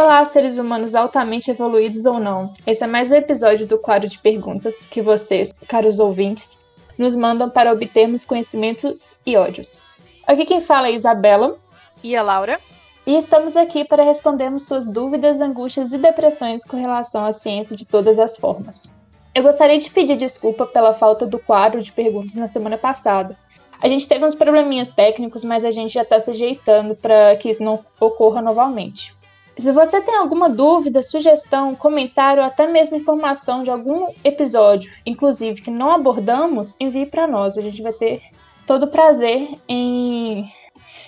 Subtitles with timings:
[0.00, 2.54] Olá, seres humanos altamente evoluídos ou não.
[2.64, 6.56] Esse é mais um episódio do quadro de perguntas que vocês, caros ouvintes,
[6.96, 9.82] nos mandam para obtermos conhecimentos e ódios.
[10.24, 11.58] Aqui quem fala é Isabela.
[12.00, 12.60] E a Laura.
[13.04, 17.84] E estamos aqui para respondermos suas dúvidas, angústias e depressões com relação à ciência de
[17.84, 18.94] todas as formas.
[19.34, 23.36] Eu gostaria de pedir desculpa pela falta do quadro de perguntas na semana passada.
[23.82, 27.50] A gente teve uns probleminhas técnicos, mas a gente já está se ajeitando para que
[27.50, 29.17] isso não ocorra novamente.
[29.58, 35.60] Se você tem alguma dúvida, sugestão, comentário ou até mesmo informação de algum episódio, inclusive
[35.60, 37.58] que não abordamos, envie para nós.
[37.58, 38.22] A gente vai ter
[38.64, 40.48] todo o prazer em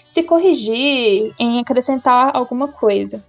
[0.05, 3.25] se corrigir, em acrescentar alguma coisa.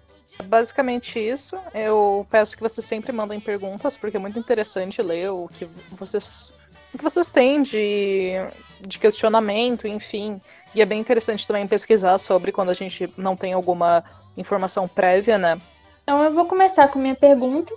[0.45, 1.55] Basicamente isso.
[1.73, 6.51] Eu peço que vocês sempre mandem perguntas, porque é muito interessante ler o que vocês,
[6.97, 8.33] que vocês têm de,
[8.81, 10.41] de questionamento, enfim.
[10.73, 14.03] E é bem interessante também pesquisar sobre quando a gente não tem alguma
[14.37, 15.57] informação prévia, né?
[16.03, 17.73] Então eu vou começar com minha pergunta,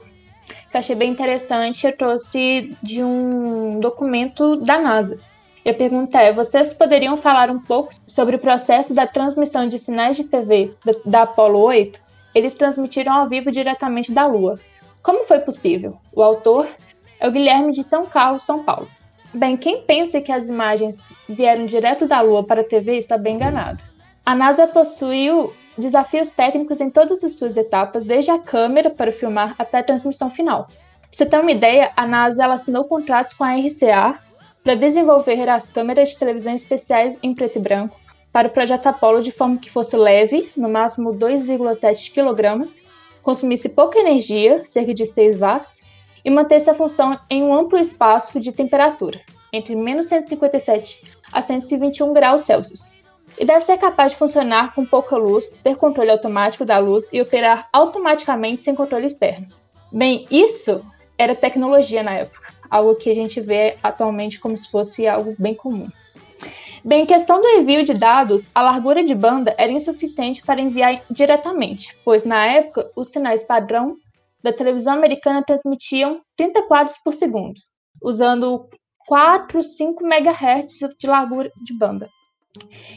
[0.70, 1.86] que eu achei bem interessante.
[1.86, 5.18] Eu trouxe de um documento da NASA.
[5.64, 9.78] E a pergunta é: vocês poderiam falar um pouco sobre o processo da transmissão de
[9.78, 12.00] sinais de TV da, da Apollo 8?
[12.34, 14.58] Eles transmitiram ao vivo diretamente da Lua.
[15.02, 15.96] Como foi possível?
[16.12, 16.68] O autor
[17.20, 18.88] é o Guilherme de São Carlos, São Paulo.
[19.34, 23.34] Bem, quem pensa que as imagens vieram direto da Lua para a TV está bem
[23.34, 23.82] enganado.
[24.24, 29.56] A NASA possuiu desafios técnicos em todas as suas etapas, desde a câmera para filmar
[29.58, 30.66] até a transmissão final.
[30.66, 34.20] Pra você ter uma ideia, a NASA assinou contratos com a RCA
[34.62, 37.96] para desenvolver as câmeras de televisão especiais em preto e branco
[38.32, 42.64] para o projeto Apollo de forma que fosse leve, no máximo 2,7 kg,
[43.20, 45.82] consumisse pouca energia, cerca de 6 watts,
[46.24, 49.20] e mantesse a função em um amplo espaço de temperatura,
[49.52, 52.92] entre menos 157 a 121 graus Celsius.
[53.38, 57.20] E deve ser capaz de funcionar com pouca luz, ter controle automático da luz e
[57.20, 59.48] operar automaticamente sem controle externo.
[59.92, 60.84] Bem, isso
[61.18, 65.54] era tecnologia na época algo que a gente vê atualmente como se fosse algo bem
[65.54, 65.88] comum.
[66.84, 71.02] Bem, em questão do envio de dados, a largura de banda era insuficiente para enviar
[71.08, 73.96] diretamente, pois na época os sinais padrão
[74.44, 77.54] da televisão americana transmitiam 30 quadros por segundo,
[78.02, 78.68] usando
[79.08, 82.10] 4, 5 MHz de largura de banda.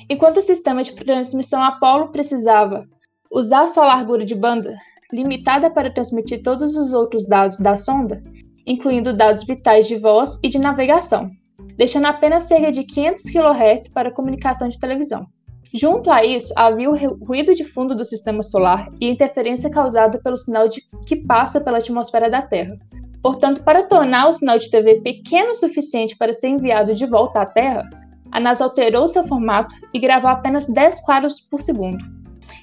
[0.10, 2.86] Enquanto o sistema de transmissão Apollo precisava
[3.32, 4.78] usar sua largura de banda
[5.12, 8.22] limitada para transmitir todos os outros dados da sonda,
[8.66, 11.32] incluindo dados vitais de voz e de navegação,
[11.78, 15.26] deixando apenas cerca de 500 kHz para comunicação de televisão.
[15.74, 16.96] Junto a isso, havia o
[17.26, 21.80] ruído de fundo do sistema solar e interferência causada pelo sinal de, que passa pela
[21.80, 22.78] atmosfera da Terra.
[23.22, 27.42] Portanto, para tornar o sinal de TV pequeno o suficiente para ser enviado de volta
[27.42, 27.84] à Terra,
[28.32, 32.04] a NASA alterou seu formato e gravou apenas 10 quadros por segundo.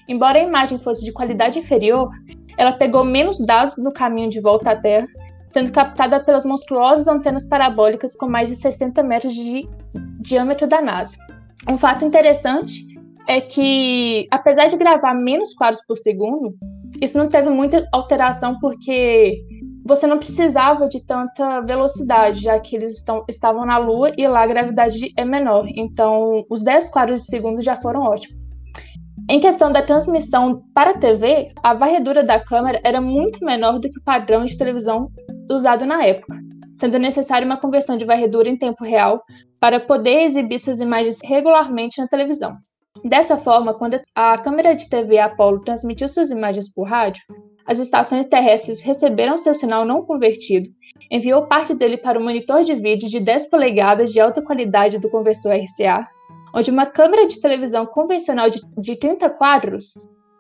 [0.09, 2.09] Embora a imagem fosse de qualidade inferior,
[2.57, 5.09] ela pegou menos dados no caminho de volta à Terra
[5.55, 9.69] sendo captada pelas monstruosas antenas parabólicas com mais de 60 metros de
[10.19, 11.17] diâmetro da NASA.
[11.71, 12.85] Um fato interessante
[13.27, 16.53] é que, apesar de gravar menos quadros por segundo,
[17.01, 19.43] isso não teve muita alteração porque
[19.87, 24.43] você não precisava de tanta velocidade, já que eles estão, estavam na Lua e lá
[24.43, 25.67] a gravidade é menor.
[25.77, 28.43] Então, os 10 quadros de segundo já foram ótimos.
[29.29, 33.91] Em questão da transmissão para a TV, a varredura da câmera era muito menor do
[33.91, 35.11] que o padrão de televisão
[35.51, 36.37] usado na época,
[36.75, 39.23] sendo necessária uma conversão de varredura em tempo real
[39.61, 42.55] para poder exibir suas imagens regularmente na televisão.
[43.03, 47.25] Dessa forma, quando a câmera de TV Apollo transmitiu suas imagens por rádio,
[47.67, 50.71] as estações terrestres receberam seu sinal não convertido,
[51.11, 55.11] enviou parte dele para o monitor de vídeo de 10 polegadas de alta qualidade do
[55.11, 56.05] conversor RCA,
[56.55, 59.95] onde uma câmera de televisão convencional de, de 30 quadros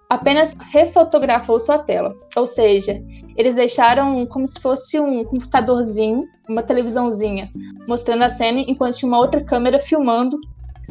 [0.08, 2.14] apenas refotografou sua tela.
[2.36, 3.02] Ou seja,
[3.36, 7.50] eles deixaram como se fosse um computadorzinho, uma televisãozinha,
[7.88, 10.38] mostrando a cena enquanto tinha uma outra câmera filmando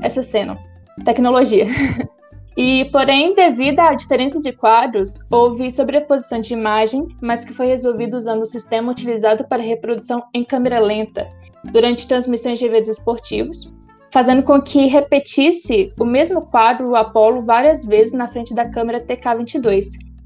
[0.01, 0.57] essa cena.
[1.03, 1.65] Tecnologia.
[2.55, 8.15] E, porém, devido à diferença de quadros, houve sobreposição de imagem, mas que foi resolvido
[8.15, 11.27] usando o sistema utilizado para reprodução em câmera lenta
[11.71, 13.73] durante transmissões de eventos esportivos,
[14.11, 19.03] fazendo com que repetisse o mesmo quadro, o Apollo, várias vezes na frente da câmera
[19.03, 19.85] TK22,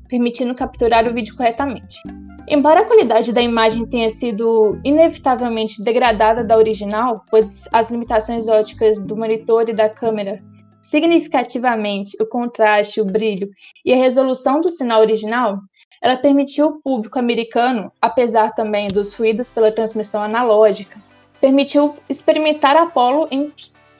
[0.09, 2.01] permitindo capturar o vídeo corretamente.
[2.49, 9.01] Embora a qualidade da imagem tenha sido inevitavelmente degradada da original, pois as limitações óticas
[9.01, 10.41] do monitor e da câmera
[10.87, 13.49] significativamente o contraste, o brilho
[13.83, 15.59] e a resolução do sinal original,
[16.01, 20.97] ela permitiu ao público americano, apesar também dos ruídos pela transmissão analógica,
[21.41, 23.51] permitiu experimentar Apollo em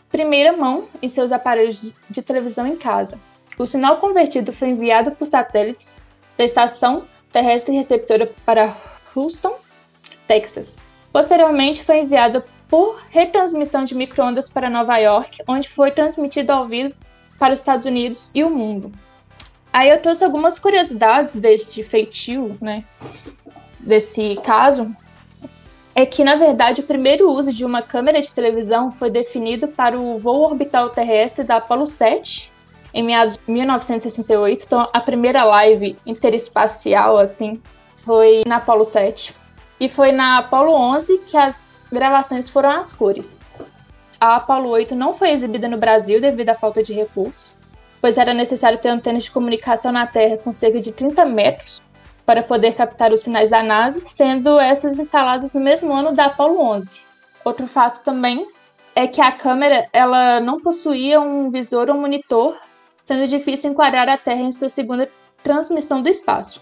[0.10, 3.20] primeira mão em seus aparelhos de televisão em casa.
[3.60, 5.98] O sinal convertido foi enviado por satélites
[6.38, 8.78] da estação terrestre receptora para
[9.14, 9.58] Houston,
[10.26, 10.78] Texas.
[11.12, 16.94] Posteriormente, foi enviado por retransmissão de microondas para Nova York, onde foi transmitido ao vivo
[17.40, 18.92] para os Estados Unidos e o mundo.
[19.72, 22.84] Aí eu trouxe algumas curiosidades deste feitio, né?
[23.80, 24.96] Desse caso.
[25.94, 30.00] É que, na verdade, o primeiro uso de uma câmera de televisão foi definido para
[30.00, 32.52] o voo orbital terrestre da Apollo 7,
[32.94, 34.64] em meados de 1968.
[34.66, 37.60] Então, a primeira live interespacial, assim,
[38.06, 39.34] foi na Apollo 7.
[39.80, 43.38] E foi na Apollo 11 que as gravações foram às cores.
[44.20, 47.56] A Apollo 8 não foi exibida no Brasil devido à falta de recursos,
[48.02, 51.82] pois era necessário ter antenas de comunicação na Terra com cerca de 30 metros
[52.26, 56.60] para poder captar os sinais da NASA, sendo essas instaladas no mesmo ano da Apollo
[56.60, 56.98] 11.
[57.46, 58.46] Outro fato também
[58.94, 62.58] é que a câmera ela não possuía um visor ou monitor,
[63.00, 65.08] sendo difícil enquadrar a Terra em sua segunda
[65.44, 66.62] transmissão do espaço.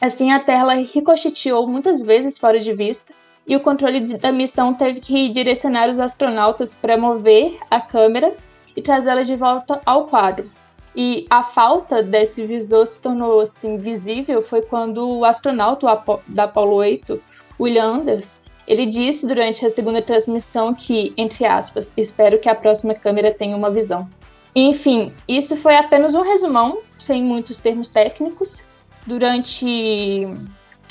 [0.00, 3.14] Assim, a Terra ricocheteou muitas vezes fora de vista,
[3.48, 8.34] e o controle da missão teve que direcionar os astronautas para mover a câmera
[8.76, 10.50] e trazê-la de volta ao quadro.
[10.94, 15.86] E a falta desse visor se tornou assim visível foi quando o astronauta
[16.26, 17.22] da Apollo 8,
[17.58, 22.94] William Anders, ele disse durante a segunda transmissão que, entre aspas, espero que a próxima
[22.94, 24.06] câmera tenha uma visão.
[24.54, 28.62] Enfim, isso foi apenas um resumão, sem muitos termos técnicos.
[29.06, 30.28] Durante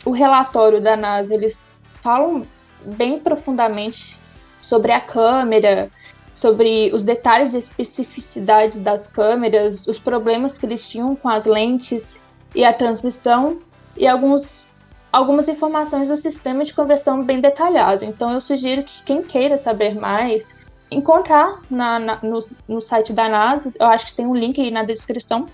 [0.04, 1.77] o relatório da NASA, eles
[2.08, 2.44] falam
[2.86, 4.18] bem profundamente
[4.62, 5.92] sobre a câmera,
[6.32, 12.22] sobre os detalhes e especificidades das câmeras, os problemas que eles tinham com as lentes
[12.56, 13.60] e a transmissão
[13.98, 14.66] e alguns,
[15.12, 18.06] algumas informações do sistema de conversão bem detalhado.
[18.06, 20.48] Então eu sugiro que quem queira saber mais
[20.90, 22.40] encontrar na, na, no,
[22.70, 25.46] no site da NASA, eu acho que tem um link aí na descrição,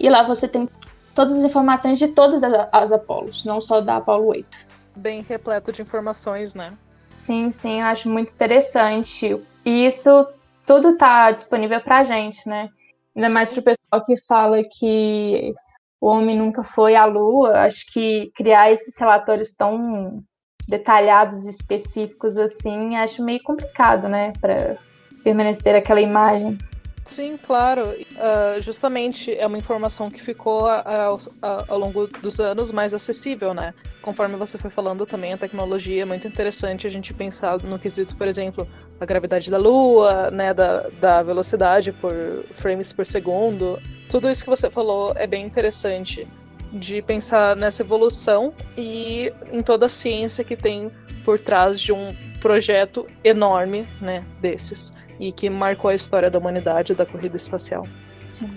[0.00, 0.68] e lá você tem
[1.14, 5.72] todas as informações de todas as, as Apolos, não só da Apollo 8 bem repleto
[5.72, 6.72] de informações, né?
[7.16, 9.40] Sim, sim, eu acho muito interessante.
[9.64, 10.26] E isso
[10.66, 12.68] tudo está disponível pra gente, né?
[13.14, 15.54] Ainda mais pro pessoal que fala que
[16.00, 17.60] o homem nunca foi à lua.
[17.60, 20.22] Acho que criar esses relatórios tão
[20.68, 24.32] detalhados e específicos assim, acho meio complicado, né?
[24.40, 24.78] Para
[25.22, 26.58] permanecer aquela imagem.
[27.04, 27.90] Sim, claro.
[27.90, 33.52] Uh, justamente é uma informação que ficou uh, uh, ao longo dos anos mais acessível,
[33.52, 33.74] né?
[34.00, 38.16] Conforme você foi falando também, a tecnologia é muito interessante a gente pensar no quesito,
[38.16, 38.68] por exemplo,
[39.00, 40.54] da gravidade da Lua, né?
[40.54, 42.12] Da, da velocidade por
[42.52, 43.80] frames por segundo.
[44.08, 46.26] Tudo isso que você falou é bem interessante
[46.72, 50.90] de pensar nessa evolução e em toda a ciência que tem
[51.24, 56.94] por trás de um projeto enorme, né, desses e que marcou a história da humanidade
[56.94, 57.86] da corrida espacial.
[58.32, 58.50] Sim.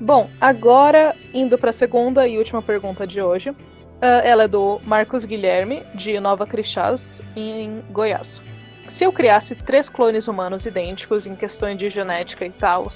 [0.00, 3.50] Bom, agora indo para a segunda e última pergunta de hoje.
[3.50, 8.42] Uh, ela é do Marcos Guilherme, de Nova Crixás, em Goiás.
[8.86, 12.86] Se eu criasse três clones humanos idênticos em questões de genética e tal,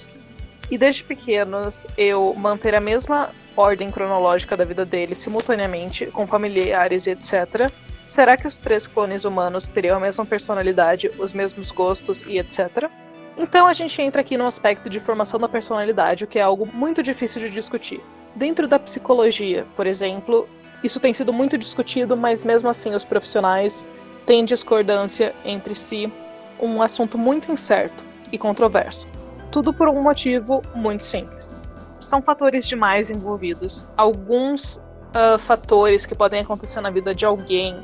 [0.70, 7.06] e desde pequenos eu manter a mesma ordem cronológica da vida deles simultaneamente, com familiares
[7.06, 7.70] e etc.,
[8.06, 12.88] será que os três clones humanos teriam a mesma personalidade, os mesmos gostos e etc.?
[13.36, 16.66] Então a gente entra aqui no aspecto de formação da personalidade, o que é algo
[16.66, 18.02] muito difícil de discutir.
[18.34, 20.48] Dentro da psicologia, por exemplo,
[20.82, 23.84] isso tem sido muito discutido, mas mesmo assim os profissionais
[24.24, 26.10] têm discordância entre si,
[26.60, 29.06] um assunto muito incerto e controverso.
[29.50, 31.56] Tudo por um motivo muito simples.
[32.00, 33.86] São fatores demais envolvidos.
[33.96, 37.82] Alguns uh, fatores que podem acontecer na vida de alguém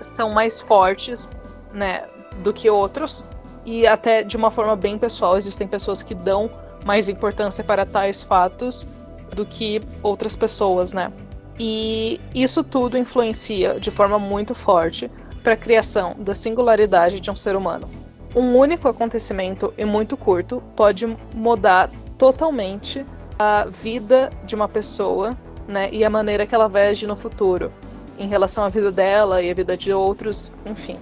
[0.00, 1.28] são mais fortes,
[1.72, 2.04] né,
[2.42, 3.24] do que outros,
[3.64, 6.50] e até de uma forma bem pessoal, existem pessoas que dão
[6.84, 8.86] mais importância para tais fatos
[9.34, 11.12] do que outras pessoas, né?
[11.58, 15.10] E isso tudo influencia de forma muito forte
[15.42, 17.88] para a criação da singularidade de um ser humano.
[18.34, 23.04] Um único acontecimento e muito curto pode mudar totalmente
[23.38, 27.72] a vida de uma pessoa, né, e a maneira que ela vai agir no futuro,
[28.18, 30.98] em relação à vida dela e à vida de outros, enfim.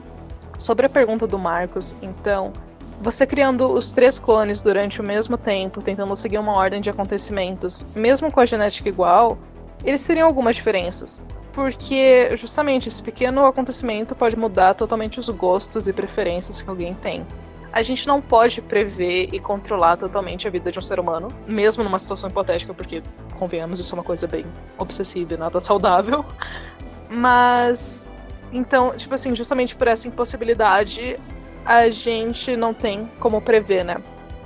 [0.62, 2.52] Sobre a pergunta do Marcos, então,
[3.00, 7.84] você criando os três clones durante o mesmo tempo, tentando seguir uma ordem de acontecimentos,
[7.96, 9.36] mesmo com a genética igual,
[9.84, 11.20] eles teriam algumas diferenças.
[11.52, 17.24] Porque justamente esse pequeno acontecimento pode mudar totalmente os gostos e preferências que alguém tem.
[17.72, 21.82] A gente não pode prever e controlar totalmente a vida de um ser humano, mesmo
[21.82, 23.02] numa situação hipotética, porque,
[23.36, 24.46] convenhamos, isso é uma coisa bem
[24.78, 26.24] obsessiva e nada saudável.
[27.10, 28.06] Mas
[28.52, 31.18] então, tipo assim, justamente por essa impossibilidade,
[31.64, 33.96] a gente não tem como prever, né?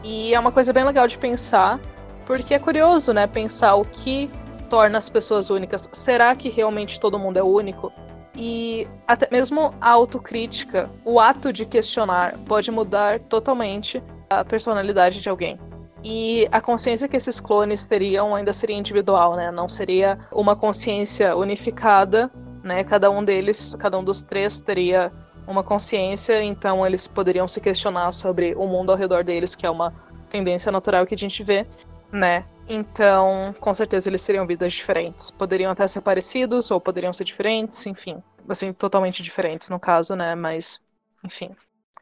[0.05, 1.81] E é uma coisa bem legal de pensar,
[2.25, 3.27] porque é curioso, né?
[3.27, 4.31] Pensar o que
[4.71, 5.89] torna as pessoas únicas?
[5.93, 7.93] Será que realmente todo mundo é único?
[8.37, 15.29] E até mesmo a autocrítica, o ato de questionar, pode mudar totalmente a personalidade de
[15.29, 15.59] alguém.
[16.05, 19.51] E a consciência que esses clones teriam ainda seria individual, né?
[19.51, 22.31] Não seria uma consciência unificada,
[22.67, 22.85] né?
[22.85, 25.13] Cada um deles, cada um dos três teria
[25.47, 29.71] uma consciência, então eles poderiam se questionar sobre o mundo ao redor deles, que é
[29.71, 29.95] uma
[30.29, 31.67] tendência natural que a gente vê,
[32.11, 32.45] né?
[32.69, 35.31] Então, com certeza eles teriam vidas diferentes.
[35.31, 40.35] Poderiam até ser parecidos ou poderiam ser diferentes, enfim, assim, totalmente diferentes no caso, né?
[40.35, 40.81] Mas,
[41.25, 41.55] enfim.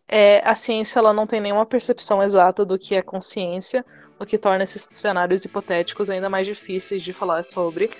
[0.08, 3.84] É, a ciência ela não tem nenhuma percepção exata do que é consciência,
[4.18, 7.90] o que torna esses cenários hipotéticos ainda mais difíceis de falar sobre.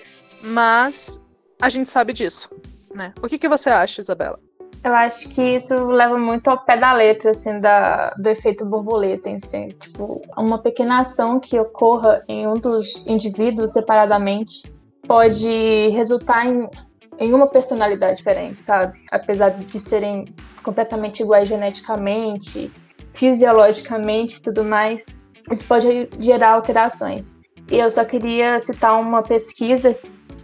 [0.41, 1.19] Mas
[1.61, 2.49] a gente sabe disso,
[2.93, 3.13] né?
[3.21, 4.39] O que, que você acha, Isabela?
[4.83, 9.27] Eu acho que isso leva muito ao pé da letra, assim, da, do efeito borboleta
[9.27, 9.69] em si.
[9.69, 14.71] Tipo, uma pequena ação que ocorra em um dos indivíduos separadamente
[15.07, 16.69] pode resultar em,
[17.17, 18.99] em uma personalidade diferente, sabe?
[19.09, 20.25] Apesar de serem
[20.61, 22.71] completamente iguais geneticamente,
[23.15, 25.19] fisiologicamente e tudo mais,
[25.51, 27.39] isso pode gerar alterações.
[27.71, 29.95] E eu só queria citar uma pesquisa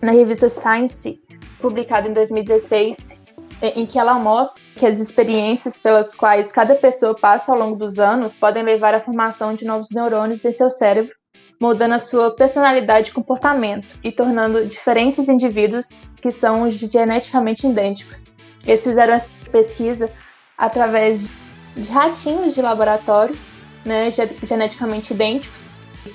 [0.01, 1.19] na revista Science,
[1.59, 3.21] publicada em 2016,
[3.61, 7.99] em que ela mostra que as experiências pelas quais cada pessoa passa ao longo dos
[7.99, 11.13] anos podem levar à formação de novos neurônios em seu cérebro,
[11.59, 15.89] mudando a sua personalidade e comportamento e tornando diferentes indivíduos
[16.19, 18.23] que são geneticamente idênticos.
[18.65, 20.09] Eles fizeram essa pesquisa
[20.57, 21.29] através
[21.75, 23.37] de ratinhos de laboratório,
[23.85, 24.09] né,
[24.43, 25.63] geneticamente idênticos,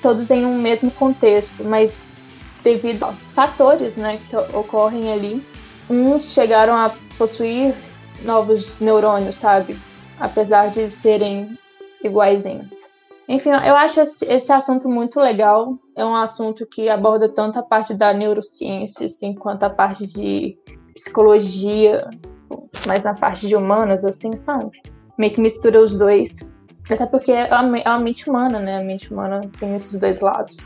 [0.01, 2.16] todos em um mesmo contexto, mas
[2.67, 5.41] devido a fatores né, que ocorrem ali,
[5.89, 7.73] uns chegaram a possuir
[8.23, 9.79] novos neurônios, sabe?
[10.19, 11.49] Apesar de serem
[12.03, 12.73] iguaizinhos.
[13.29, 15.77] Enfim, eu acho esse assunto muito legal.
[15.95, 20.57] É um assunto que aborda tanto a parte da neurociência, assim, quanto a parte de
[20.93, 22.09] psicologia,
[22.85, 24.81] mais na parte de humanas, assim, sabe?
[25.17, 26.37] Meio que mistura os dois.
[26.89, 28.77] Até porque é a mente humana, né?
[28.77, 30.57] A mente humana tem esses dois lados.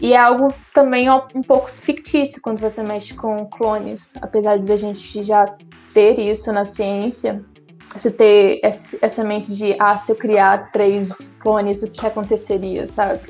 [0.00, 4.76] E é algo também um pouco fictício quando você mexe com clones, apesar de a
[4.76, 5.46] gente já
[5.92, 7.44] ter isso na ciência,
[7.92, 13.20] você ter essa mente de, ah, se eu criar três clones, o que aconteceria, sabe?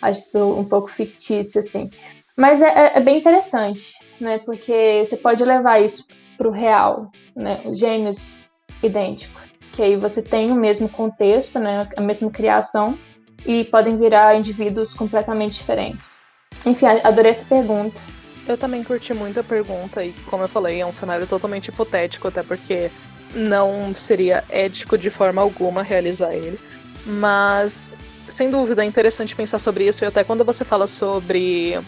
[0.00, 1.90] Acho isso um pouco fictício, assim.
[2.36, 4.38] Mas é, é, é bem interessante, né?
[4.38, 6.06] Porque você pode levar isso
[6.38, 7.62] para o real, né?
[7.72, 8.44] Gênios
[8.82, 9.42] idênticos.
[9.72, 11.88] Que aí você tem o mesmo contexto, né?
[11.96, 12.96] A mesma criação,
[13.46, 16.11] e podem virar indivíduos completamente diferentes.
[16.64, 17.98] Enfim, adorei essa pergunta.
[18.46, 22.28] Eu também curti muito a pergunta e, como eu falei, é um cenário totalmente hipotético,
[22.28, 22.90] até porque
[23.34, 26.58] não seria ético de forma alguma realizar ele.
[27.06, 27.96] Mas,
[28.28, 30.04] sem dúvida, é interessante pensar sobre isso.
[30.04, 31.78] E até quando você fala sobre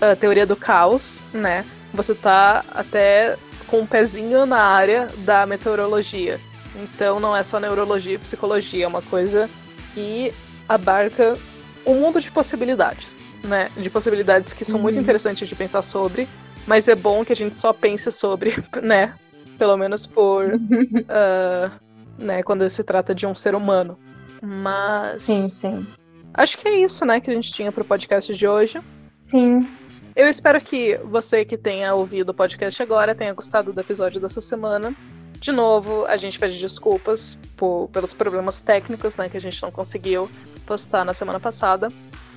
[0.00, 1.64] a teoria do caos, né?
[1.94, 3.36] Você tá até
[3.66, 6.38] com um pezinho na área da meteorologia.
[6.76, 9.48] Então não é só neurologia e psicologia, é uma coisa
[9.94, 10.32] que
[10.68, 11.34] abarca
[11.84, 13.70] um mundo de possibilidades, né?
[13.76, 14.82] De possibilidades que são uhum.
[14.82, 16.28] muito interessantes de pensar sobre,
[16.66, 19.14] mas é bom que a gente só pense sobre, né?
[19.58, 20.46] Pelo menos por.
[20.54, 21.72] uh,
[22.18, 23.98] né, quando se trata de um ser humano.
[24.40, 25.22] Mas.
[25.22, 25.86] Sim, sim.
[26.34, 28.80] Acho que é isso, né, que a gente tinha pro podcast de hoje.
[29.20, 29.68] Sim.
[30.16, 34.40] Eu espero que você que tenha ouvido o podcast agora tenha gostado do episódio dessa
[34.40, 34.94] semana.
[35.38, 39.70] De novo, a gente pede desculpas por, pelos problemas técnicos, né, que a gente não
[39.70, 40.30] conseguiu
[40.66, 41.92] postar na semana passada.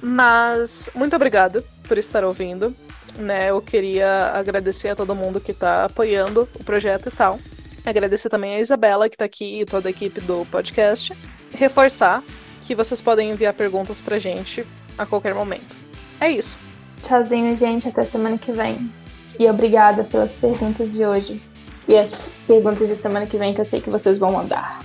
[0.05, 2.75] Mas muito obrigada por estar ouvindo.
[3.17, 7.39] Né, eu queria agradecer a todo mundo que está apoiando o projeto e tal.
[7.83, 11.17] Agradecer também a Isabela, que está aqui, e toda a equipe do podcast.
[11.53, 12.21] Reforçar
[12.67, 14.63] que vocês podem enviar perguntas pra gente
[14.95, 15.75] a qualquer momento.
[16.21, 16.57] É isso.
[17.01, 17.87] Tchauzinho, gente.
[17.87, 18.91] Até semana que vem.
[19.39, 21.41] E obrigada pelas perguntas de hoje.
[21.87, 22.13] E as
[22.45, 24.81] perguntas de semana que vem que eu sei que vocês vão mandar.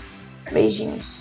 [0.51, 1.20] Beijinhos.